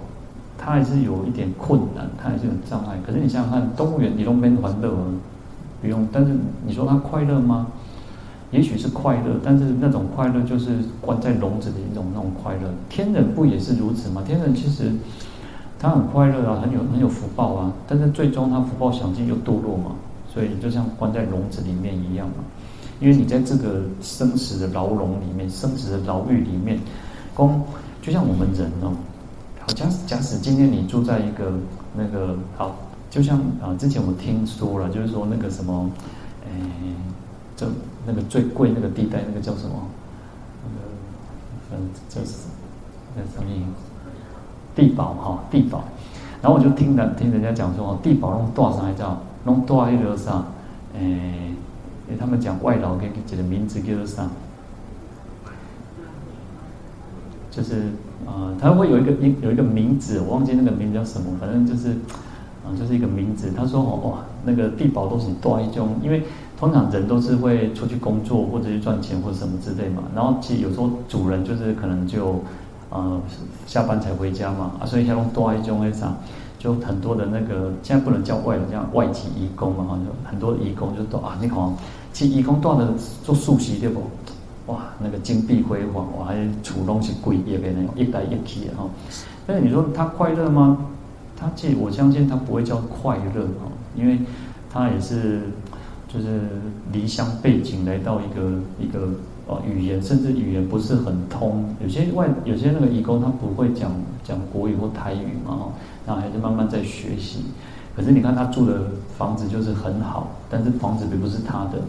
[0.64, 2.96] 他还是有一点困难，他还是有障碍。
[3.04, 4.94] 可是你想想看，动物园你都没欢乐，
[5.80, 6.06] 不用。
[6.12, 6.32] 但是
[6.64, 7.66] 你说他快乐吗？
[8.52, 12.70] 也许是快乐，但是那种快乐就是关在笼子里一种那种快乐。
[12.88, 14.22] 天人不也是如此吗？
[14.24, 14.92] 天人其实
[15.78, 17.72] 他很快乐啊，很有很有福报啊。
[17.88, 19.92] 但是最终他福报享尽又堕落嘛，
[20.32, 22.44] 所以就像关在笼子里面一样嘛。
[23.00, 26.78] 因为你在这个生死的牢笼里面，生死的牢狱里面，
[27.34, 27.60] 光
[28.00, 28.92] 就像我们人哦。
[29.74, 31.52] 假使假使今天你住在一个
[31.96, 32.76] 那个好，
[33.10, 35.90] 就像啊，之前我听说了，就是说那个什么，
[36.44, 36.50] 哎，
[37.56, 37.66] 这
[38.06, 39.74] 那个最贵那个地带，那个叫什么？
[41.72, 42.48] 嗯，这是
[43.16, 43.50] 那什么？
[44.74, 45.84] 地堡哈，地堡。
[46.40, 50.44] 然后我就听人听人家讲说，地堡弄多少还叫弄多少一个啥？
[50.94, 51.50] 哎，
[52.18, 54.28] 他们讲外劳给给的名字叫做啥？
[57.50, 57.90] 就是。
[58.26, 61.90] 啊、呃，他会有一个一有一个名字，我忘记那个名字叫什么，反正就是，
[62.64, 63.52] 啊、就是一个名字。
[63.56, 66.22] 他说哦，哇，那个地堡都是多一种，因为
[66.58, 70.02] 通常人都是会出去工作或者去赚钱或者什么之类嘛。
[70.14, 72.40] 然后其实有时候主人就是可能就，
[72.90, 73.20] 呃，
[73.66, 76.14] 下班才回家嘛，啊，所以像多一种为啥，
[76.58, 81.58] 就很多的那个现在不能叫外人，叫外籍移工嘛，哈，就很多的移工就都啊，你看，
[82.12, 82.88] 其实移工多的
[83.24, 84.02] 做素食对不？
[84.66, 88.88] 哇，那个金碧辉煌，哇，还处东西贵业的那种一代一体哈。
[89.46, 90.86] 但是你说他快乐吗？
[91.36, 94.20] 他其实我相信他不会叫快乐哈，因为
[94.70, 95.40] 他也是
[96.06, 96.42] 就是
[96.92, 99.08] 离乡背井来到一个一个
[99.48, 101.74] 呃语言，甚至语言不是很通。
[101.82, 103.90] 有些外有些那个义工他不会讲
[104.22, 105.72] 讲国语或台语嘛哈，
[106.06, 107.46] 然后还是慢慢在学习。
[107.96, 111.80] 可是你看他住的房子就是很好，但是房子并不是他的。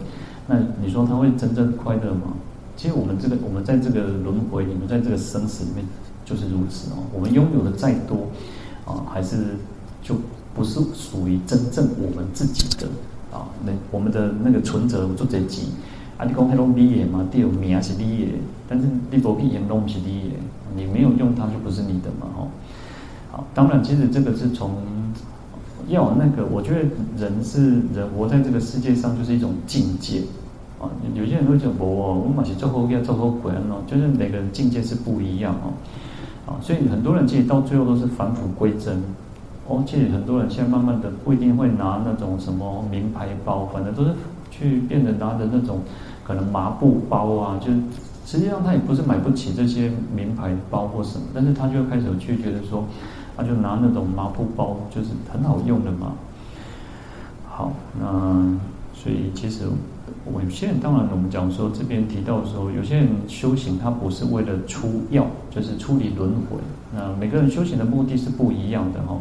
[0.48, 2.34] 那你说他会真正快乐吗？
[2.76, 5.84] 其实我们这个，我们在这个轮回里面，在这个生死里面，
[6.24, 7.04] 就是如此哦。
[7.12, 8.28] 我们拥有的再多，
[8.84, 9.56] 啊，还是
[10.02, 10.16] 就
[10.54, 12.86] 不是属于真正我们自己的
[13.32, 13.48] 啊。
[13.64, 15.68] 那我们的那个存折做这几，
[16.18, 17.26] 啊，你讲还拢你的嘛？
[17.30, 18.32] 第二名是你的，
[18.68, 20.36] 但是你不必言拢不是你的，
[20.76, 22.48] 你没有用它就不是你的嘛，吼。
[23.30, 24.76] 好，当然，其实这个是从
[25.88, 26.80] 要那个，我觉得
[27.16, 30.22] 人是人活在这个世界上，就是一种境界。
[30.80, 35.72] 啊有些人会讲我我嘛是做好要做好鬼哦，就是每个人境界是不一样哦，
[36.46, 39.02] 啊，所以很多人其实到最后都是返璞归真。
[39.66, 44.10] 哦，其实很多人现在慢慢的不一定会拿那种什么名牌包，反正都是
[44.50, 45.80] 去变得拿着那种
[46.22, 47.72] 可能麻布包啊，就
[48.26, 52.84] 实际上他也不是买不起这些名牌包或什么，但是他就开始去觉得说，
[53.38, 56.12] 他就拿那种麻布包就是很好用的嘛。
[57.48, 58.06] 好，那
[58.92, 59.64] 所以其实。
[60.24, 66.58] 我有些人当然，我们讲说这边提到的时候，有些人修行他不是为了出药，就是出离轮回。
[66.94, 69.18] 那每个人修行的目的是不一样的哈。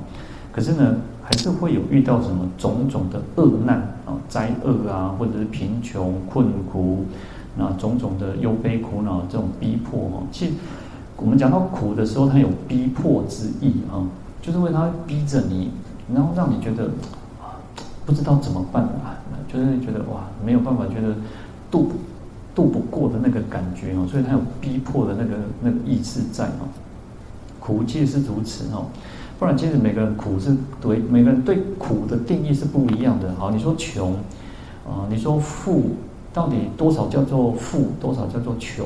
[0.51, 7.05] 可是呢，还是会有遇到什么种种的厄难啊、灾厄啊，或者是贫穷困苦，
[7.57, 10.23] 那种种的忧悲苦恼这种逼迫哈。
[10.31, 10.53] 其实
[11.17, 14.05] 我们讲到苦的时候，它有逼迫之意啊，
[14.41, 15.71] 就是为他逼着你，
[16.13, 16.91] 然后让你觉得，
[18.05, 19.17] 不知道怎么办啊。
[19.51, 21.15] 就是觉得哇，没有办法，觉得
[21.71, 21.95] 渡不
[22.53, 26.67] 渡不过的那个感觉哦，所以他有逼迫的那个那个意志在哦。
[27.59, 28.87] 苦即是如此哦，
[29.39, 33.33] 不然其实每个人苦是对每个人对苦的定义是不一样的。
[33.35, 34.15] 好，你说穷
[34.85, 35.91] 啊，你说富，
[36.33, 38.85] 到底多少叫做富，多少叫做穷？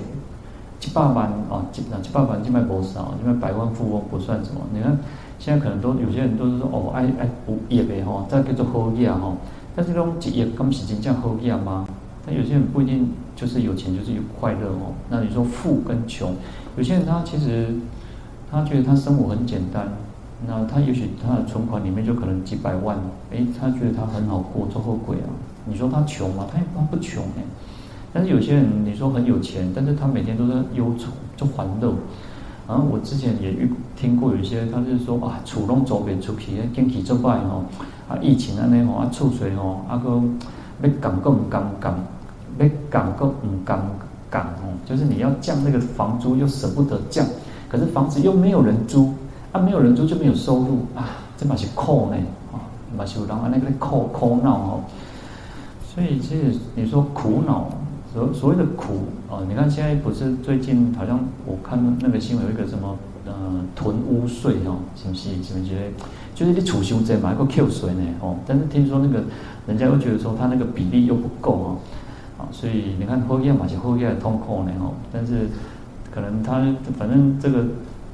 [0.79, 4.61] 几百万啊哦，几那几百万就卖不少，因为百万富翁不算什么。
[4.71, 4.95] 你看
[5.39, 9.33] 现在可能都有些人都是说哦，爱爱补业的哈，再叫做好业哈。
[9.77, 11.87] 但是这种职业根本是真正好业吗？
[12.25, 14.95] 但有些人不一定就是有钱就是有快乐哦。
[15.07, 16.33] 那你说富跟穷，
[16.75, 17.67] 有些人他其实
[18.49, 19.87] 他觉得他生活很简单，
[20.47, 22.97] 那他也许他的存款里面就可能几百万，
[23.29, 25.29] 诶，他觉得他很好过，做后贵啊。
[25.65, 26.47] 你说他穷吗？
[26.51, 27.43] 他也他不穷哎。
[28.11, 31.93] 但是有些人你说很有钱，但是他每天都在忧愁，就烦恼。
[32.67, 37.63] 然后我之前也遇听过有一些，他就是说啊，厝拢租不出去，经济做歹吼，
[38.07, 40.09] 啊疫情安尼吼，啊厝税吼，啊个
[40.81, 41.95] 要降个唔降降，
[42.59, 43.79] 要降个唔降
[44.31, 47.25] 降吼，就是你要降那个房租又舍不得降，
[47.67, 49.13] 可是房子又没有人租，
[49.51, 52.17] 啊没有人租就没有收入啊，这嘛是苦呢，
[52.53, 52.55] 啊
[52.97, 54.83] 嘛是有人安尼个苦苦恼吼。
[55.83, 57.67] 所以其实你说苦恼，
[58.13, 63.33] 所所谓的苦啊，你看现在不是最近好像我看那个新闻有一个什么呃
[63.75, 65.29] 囤屋税哦，是不是？
[65.43, 65.91] 是不是？
[66.37, 69.23] 就是你储修这买个 Q 水呢哦，但是听说那个
[69.65, 71.77] 人家又觉得说他那个比例又不够哦，
[72.37, 75.49] 啊，所以你看后院嘛是后院通扣呢哦，但是
[76.13, 76.63] 可能他
[76.95, 77.65] 反正这个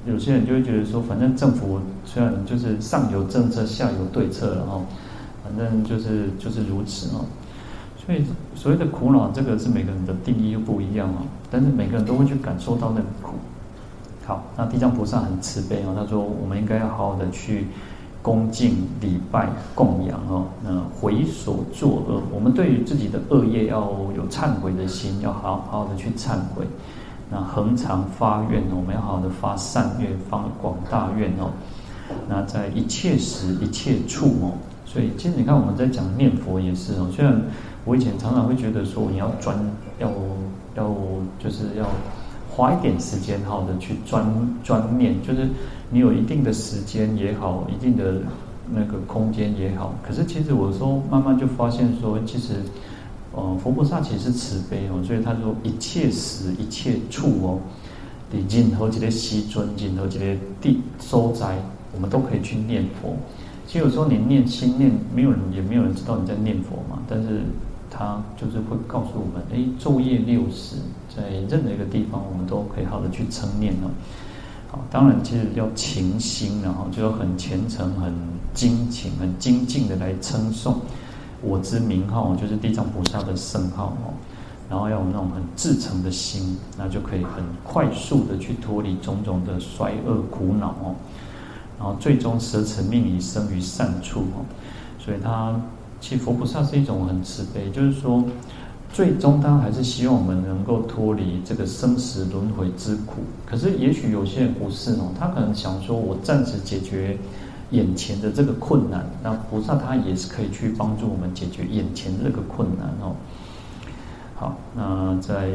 [0.07, 4.81] 有些人就会觉得说，反正政府虽然就是上有政策下有对策了哈，
[5.43, 7.25] 反正就是就是如此哦。
[8.05, 8.23] 所以
[8.55, 11.27] 所谓的苦恼，这个是每个人的定义又不一样哦。
[11.51, 13.33] 但是每个人都会去感受到那个苦。
[14.25, 17.67] 好，那地藏菩萨很慈悲哦，他说我们应该要好好的去
[18.23, 20.47] 恭敬礼拜供养哦。
[20.63, 26.65] 那回所作恶，我们对于自己的恶业要有忏悔的心，要好好的去忏悔。
[27.29, 31.51] 那恒常发愿，我们要好好的发善愿，发广大愿哦。
[32.27, 37.39] 那在一切时一切处哦，所以其实你看我们在讲念佛也是哦，虽然。
[37.86, 39.53] 我以前常常会觉得说，你要专
[39.99, 40.09] 要
[40.73, 40.89] 要
[41.38, 41.86] 就是要
[42.49, 44.25] 花一点时间，好的去专
[44.63, 45.49] 专念，就是
[45.93, 48.15] 你有一定的时间也好，一定的
[48.69, 49.93] 那个空间也好。
[50.06, 52.56] 可是其实我说慢慢就发现说，其实，
[53.32, 57.60] 呃，佛菩萨其实是慈悲哦，所以他说一切时一切处哦，
[58.32, 60.25] 你任何几个西尊，任何几个
[60.60, 61.58] 地所在，
[61.93, 63.15] 我们都可以去念佛。
[63.67, 67.41] 其实有时候你念心念，没有人也没有人知道你在念佛嘛，但是。
[67.95, 70.77] 他就是会告诉我们，哎，昼夜六时，
[71.15, 73.91] 在任何一个地方，我们都可以好的去称念哦。
[74.73, 78.12] 好，当然，其实要勤心，然后就要很虔诚、很
[78.55, 80.81] 精勤、很精进的来称颂
[81.43, 84.12] 我之名号，就是地藏菩萨的圣号哦。
[84.67, 90.95] 然后要有那种很至诚的心，那就可以很快速的去脱离种种的衰恶苦恼哦。
[91.77, 94.43] 然后最终舍此命以生于善处哦。
[94.97, 95.55] 所以他。
[96.01, 98.21] 其实佛菩萨是一种很慈悲，就是说，
[98.93, 103.23] 最终他还是希望我们能够脱离这个生死轮回之苦。
[103.43, 107.17] 可是，也许有些人不是哦，他可能想说，我暂时解决
[107.71, 113.15] 眼前的这个困难，那菩萨他也是可以去帮助我们解决眼前这个困难哦。
[114.36, 115.53] 好，那在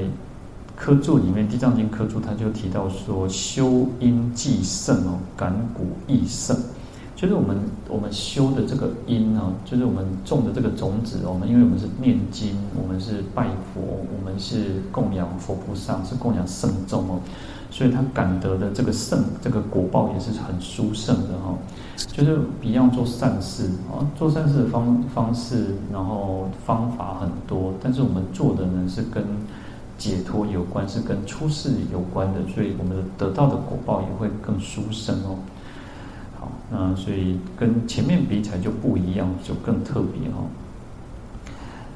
[0.75, 6.57] 科注里面，《地藏经》科注他就提到说，修因既胜哦，感果亦胜。
[7.19, 11.19] 就是我们我们修的这个因呢，就是我们种的这个种子。
[11.27, 17.19] 我们因为我们是念经，我们是拜佛，我们是供养佛菩萨，是供养圣众哦，
[17.73, 21.59] 所以他感得的这个圣这个果报也是很殊胜的哈。
[22.13, 29.25] 就是一样做善事啊，做善事的方方式，然后方法很多，但是我们做的呢是跟
[29.99, 35.35] 解脱有关，是跟出世有关的，所以我们得到的果报也会更殊胜哦。
[36.71, 40.45] 那所以跟前面比起来就不一样，就更特别哈。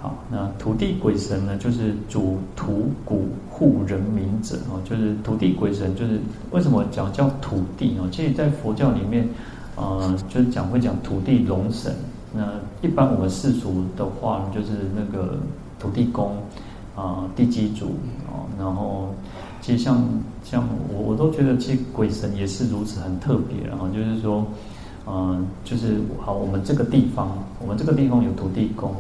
[0.01, 6.19] 好，那土地鬼神呢，就是主土谷护人民者哦，就是土地鬼神，就是
[6.51, 8.09] 为什么讲叫土地哦？
[8.11, 9.29] 其实，在佛教里面，
[9.77, 11.95] 呃，就是讲会讲土地龙神。
[12.35, 12.49] 那
[12.81, 15.39] 一般我们世俗的话，就是那个
[15.79, 16.37] 土地公
[16.97, 17.87] 啊、地基主
[18.27, 19.15] 哦，然后。
[19.63, 20.03] 其实像
[20.45, 24.45] 像我我都觉得，其实鬼神也是如此很特别，然后就是说，
[25.07, 28.93] 嗯，就是好，我们这个地方，我们这个地方有土地公，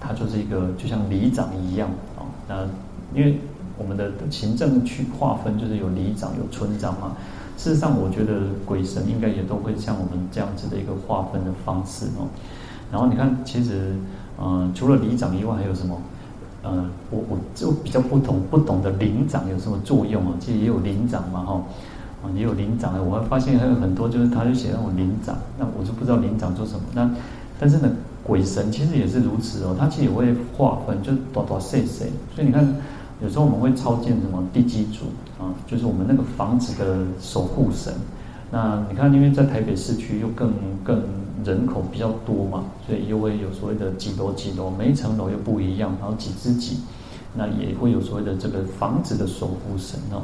[0.00, 1.88] 他就是一个就像里长一样
[2.18, 2.26] 啊。
[2.48, 2.66] 那
[3.14, 3.38] 因为
[3.78, 7.12] 我们的行政区划分就是有里长有村长嘛。
[7.56, 12.26] 事实上，我觉得鬼神应该也都会像我们这样子的一个划分的方式哦。
[12.90, 13.94] 然后你看，其实
[14.42, 15.96] 嗯，除了里长以外，还有什么？
[16.62, 20.34] 呃，我我就比较不懂不懂得灵长有什么作用啊？
[20.38, 21.62] 其实也有灵长嘛，哈，
[22.22, 22.94] 啊，也有灵长。
[23.06, 26.80] 我会发现还有很多，就是他就写那种灵长，那我就不知道灵长做什么。
[26.94, 27.10] 那
[27.58, 27.90] 但是呢，
[28.22, 32.04] 鬼神其实也是如此哦，他其实也会划分，就是多多细细。
[32.34, 32.66] 所以你看，
[33.22, 35.06] 有时候我们会超荐什么地基主
[35.42, 37.92] 啊，就是我们那个房子的守护神。
[38.50, 40.52] 那你看，因为在台北市区又更
[40.82, 41.02] 更
[41.44, 46.78] 人口比较多嘛，所以又会有所谓的几楼几楼，每一层楼又不一样，然后几之几，
[47.34, 50.22] 那也会有所谓的这个房子的守护神哦，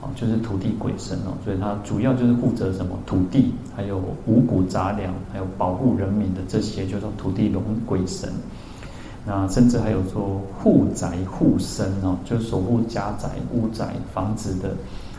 [0.00, 8.28] 好，就是土地鬼神哦，所以它主要就是负责什么土地，还有五谷杂粮，还有保护人民的这些，就叫土地龙鬼神。
[9.26, 14.74] 那甚至还有说护宅护身哦，就守护家宅、屋宅、房子的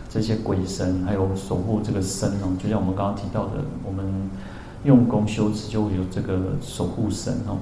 [0.09, 2.49] 这些鬼神，还有守护这个身哦。
[2.61, 4.03] 就像我们刚刚提到的，我们
[4.83, 7.57] 用功修持就会有这个守护神哦。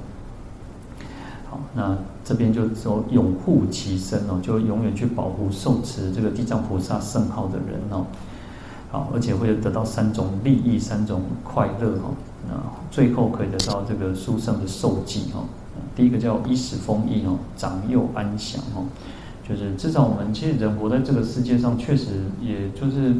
[1.49, 8.05] 好，那这边就说永护其身哦，就永远去保护受持这个地藏菩萨圣号的人哦。
[8.91, 12.13] 好，而且会得到三种利益、三种快乐哦。
[12.47, 12.55] 那
[12.89, 15.45] 最后可以得到这个殊胜的受记哦。
[15.95, 18.85] 第一个叫衣食丰溢哦，长幼安详哦，
[19.47, 23.15] 就是至少我们其实人活在这个世界上，确实也就是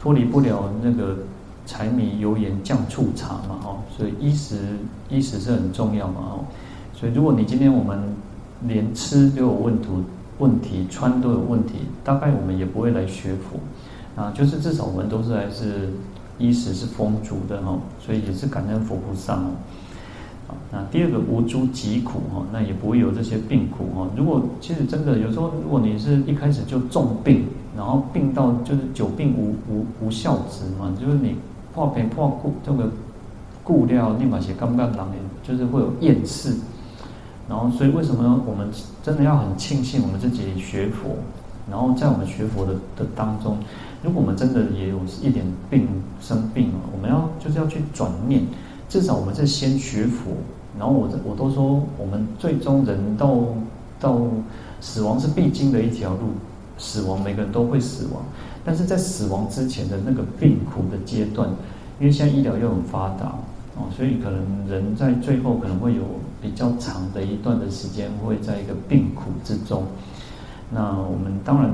[0.00, 1.18] 脱离不了那个
[1.66, 4.56] 柴米油盐酱醋茶嘛哦，所以衣食
[5.08, 6.44] 衣食是很重要嘛哦，
[6.94, 7.98] 所以如果你今天我们
[8.66, 9.88] 连吃都有问题
[10.38, 15.90] 问题，穿都有问题，大概我们也不会来学佛啊，就是至少我们都是还是
[16.38, 19.50] 衣食是丰足的哦，所以也是感恩佛菩萨哦。
[20.72, 24.08] 那第二个无诸疾苦哈，那也不会有这些病苦哈。
[24.16, 27.44] 如果其实真的有时候，如果你是一开始就重病，
[27.76, 31.36] 然后病到就是久病无无无孝子嘛，就是你
[31.74, 32.90] 破皮破故这个
[33.62, 35.08] 故料立马写干不干狼
[35.42, 36.54] 就是会有厌世。
[37.48, 38.68] 然后所以为什么我们
[39.02, 41.16] 真的要很庆幸我们自己学佛，
[41.68, 43.58] 然后在我们学佛的的当中，
[44.02, 45.88] 如果我们真的也有一点病
[46.20, 48.42] 生病了，我们要就是要去转念。
[48.88, 50.32] 至少我们是先学佛，
[50.78, 53.36] 然后我我都说，我们最终人到
[53.98, 54.20] 到
[54.80, 56.30] 死亡是必经的一条路，
[56.78, 58.22] 死亡每个人都会死亡，
[58.64, 61.48] 但是在死亡之前的那个病苦的阶段，
[61.98, 63.34] 因为现在医疗又很发达
[63.76, 66.02] 哦，所以可能人在最后可能会有
[66.40, 69.84] 比较长的一段的时间会在一个病苦之中，
[70.70, 71.70] 那我们当然。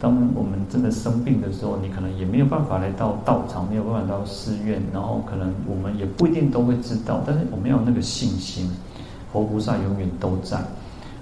[0.00, 8.68] 当我们真的生病的时候，你可能也没有办法来到道场，没有办法到寺院，然后可能我们也不一定都会知道，但是我们要有那个信心，
[9.32, 10.58] 佛菩萨永远都在。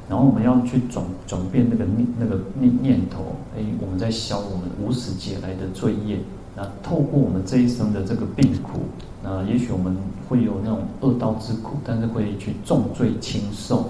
[0.08, 6.18] 然后我们要去转转变那个念那个念念头，哎，我们在消我们无始劫来的罪业。
[6.54, 8.80] 那透过我们这一生的这个病苦，
[9.22, 9.96] 那也许我们
[10.28, 13.88] 会有那种恶道之苦，但是会去重罪轻受。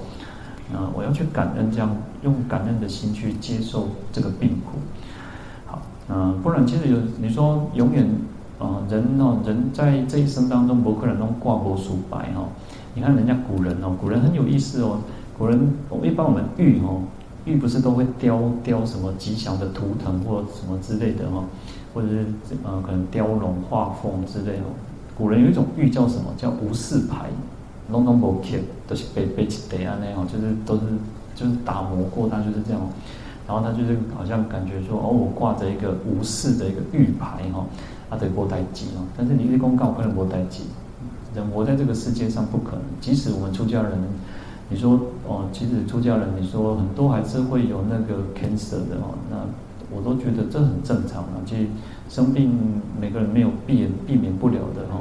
[0.73, 1.91] 那，我要去感恩，这样
[2.23, 4.79] 用感恩的心去接受这个病苦。
[5.67, 8.09] 好，那，不然其实有你说永远
[8.61, 12.47] 啊，人哦，人在这一生当中，不可能都挂过数白哦。
[12.95, 15.01] 你看人家古人哦，古人很有意思哦。
[15.43, 17.03] 古人我们一般我们玉哦，
[17.47, 21.43] 玉不是都会雕雕什么吉祥的图腾或什么之类的哦，
[21.93, 22.24] 或者是
[22.62, 24.70] 呃可能雕龙画凤之类哦。
[25.18, 26.26] 古人有一种玉叫什么？
[26.36, 27.28] 叫无事牌。
[27.90, 30.82] 拢拢无刻，都是被被被安那样，就是都是
[31.34, 32.80] 就是打磨过，它就是这样。
[33.49, 37.66] 然后他就是好像感觉说，哦，我挂着一个无事的一个玉牌哈，
[38.09, 39.03] 他得过代志哦。
[39.18, 40.62] 但是你一公告可能过代志，
[41.34, 42.82] 人活在这个世界上不可能。
[43.01, 43.90] 即使我们出家人，
[44.73, 44.99] 你说
[45.29, 49.37] 哦，其实出家人，你说很多还是会有那个 cancer 的哦，那
[49.95, 51.37] 我都觉得这很正常啊。
[51.45, 51.66] 其实
[52.09, 52.51] 生病
[52.99, 54.99] 每个人没有避避免不了的哈。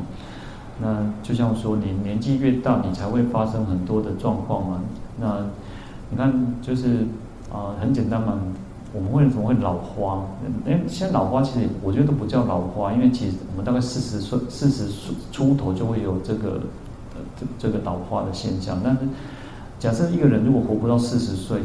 [0.82, 4.82] 那就像说，你年纪越大，你才会发生很多的状况嘛。
[5.20, 5.46] 那
[6.10, 7.06] 你看，就是
[7.54, 8.38] 啊、很简单嘛。
[8.94, 10.26] 我们为什么会老花？
[10.66, 14.90] 哎，现在老花其实我觉得都不叫老花，因为其实我们大概四十岁、四十
[15.32, 16.60] 出头就会有这个
[17.16, 18.82] 呃这这个老化的现象。
[18.84, 19.00] 但是
[19.82, 21.58] 假设一个人如果活不到四十岁，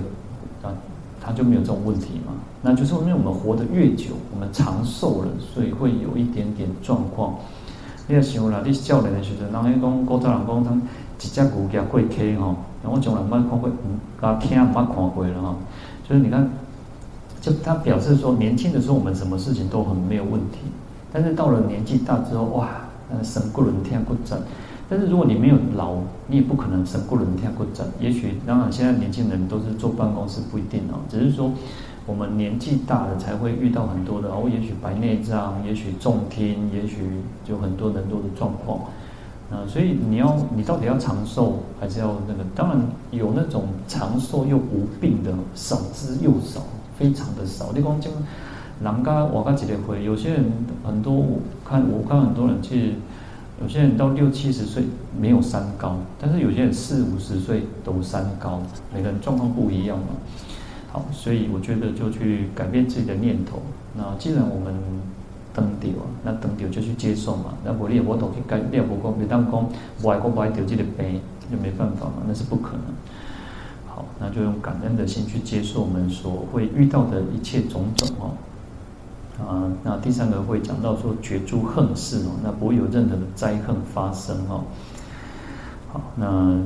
[0.62, 0.72] 啊，
[1.20, 2.32] 他就没有这种问题嘛。
[2.62, 7.34] 那就是因为我们活得越久，我们长寿了，所以会有一点点状况。
[8.08, 15.54] 你也想啦，你少年的时阵，人迄讲古早人讲，他一只牛行过溪吼，然后我从来没看过，嗯，家听没看过了哈。
[16.08, 16.48] 就是你看，
[17.42, 20.60] 就他表示说，年轻的时候我们什么事情都很没有问题，
[21.12, 22.70] 但是到了年纪大之后，哇，
[23.22, 24.38] 神骨轮天骨震。
[24.88, 25.94] 但是如果你没有老，
[26.26, 27.86] 你也不可能神骨轮跳过站。
[28.00, 31.50] 也许当然现在年轻人都是坐办公室，不一定哦，只是说。
[32.08, 36.98] 我们年纪大了才会遇到很多的哦，也许白内障，也许重听，也许
[37.44, 38.78] 就很多很多的状况，
[39.50, 42.44] 啊，所以你要你到底要长寿还是要那个？
[42.54, 42.80] 当然
[43.10, 46.60] 有那种长寿又无病的，少之又少，
[46.96, 47.72] 非常的少。
[47.74, 48.08] 你讲就
[48.80, 50.44] 人家我刚几天回，有些人
[50.84, 52.94] 很多，我看我看很多人去
[53.62, 54.84] 有些人到六七十岁
[55.18, 58.60] 没有三高，但是有些人四五十岁都三高，
[58.94, 60.08] 每个人状况不一样嘛。
[60.92, 63.62] 好，所以我觉得就去改变自己的念头。
[63.96, 64.74] 那既然我们
[65.54, 67.54] 登掉啊，那登掉就去接受嘛。
[67.64, 69.66] 那我也我懂去改，你也不讲，别当讲，
[70.02, 72.82] 我爱讲不爱掉这个病，就没办法嘛，那是不可能。
[73.88, 78.32] 好，那就用感恩的心去接受我们所会遇到的一切种种哦。
[79.38, 84.64] 啊，那第三个会讲到说绝诸横事哦，那不会有任何的灾横发生哦。
[85.92, 86.56] 好，那。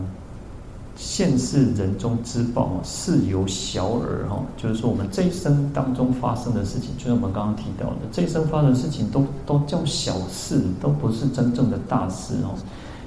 [0.96, 12.52] 现世人中之报啊，是由小耳哈，就是说我们这一生当中发生的事情，就像我们刚刚提到的，这一生发生的事情都都叫小事，都不是真正的大事哦。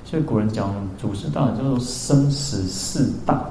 [0.04, 3.46] 所以古人讲祖师大叫做生死事大，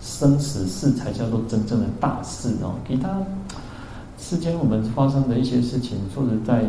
[0.00, 2.74] 生死事才叫做真正的大事哦。
[2.86, 3.08] 其他
[4.30, 6.62] 世间我们发生的一些事情，说实在，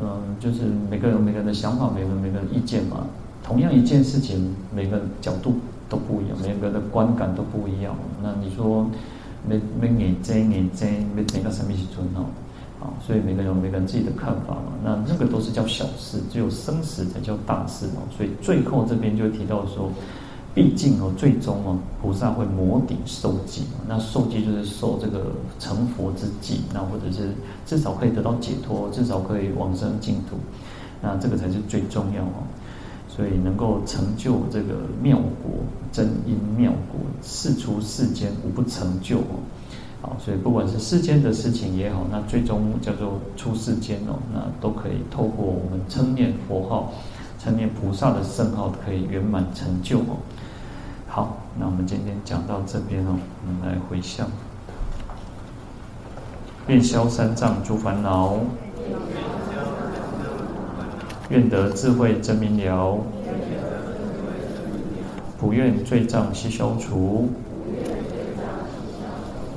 [0.00, 3.04] 嗯，就是每个人每个人的想法，每个人每个人意见嘛。
[3.42, 5.56] 同样一件事情，每个人角度。
[5.88, 7.94] 都不一样，每个人的观感都不一样。
[8.22, 8.86] 那你说，
[9.46, 12.24] 没没眼睁眼睁，没哪个什么去尊哦？
[12.80, 14.72] 啊，所以每个人有每个人自己的看法嘛。
[14.82, 18.08] 那那个都是叫小事，只有生死才叫大事哦。
[18.16, 19.90] 所以最后这边就提到说，
[20.54, 23.62] 毕竟哦，最终哦，菩萨会摩顶受记。
[23.88, 27.30] 那受记就是受这个成佛之记，那或者是
[27.64, 30.36] 至少可以得到解脱，至少可以往生净土。
[31.00, 32.44] 那这个才是最重要哦。
[33.08, 35.52] 所以能够成就这个妙果，
[35.90, 39.40] 真因妙果，事出世间无不成就哦。
[40.00, 46.92] 好，所以不管是世间的事情也好，那最终叫做出世间哦，那都可以透过我们称念佛号、
[47.38, 50.16] 称念菩萨的圣号，可以圆满成就哦。
[51.14, 54.26] 好，那我们今天讲到这边哦，我们来回向，
[56.68, 58.38] 愿消三障诸烦恼。
[61.28, 62.96] 愿得智慧真明了，
[65.38, 67.28] 不愿罪障悉消除，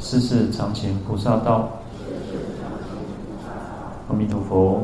[0.01, 1.69] 世世常行菩萨道。
[4.09, 4.83] 阿弥陀佛。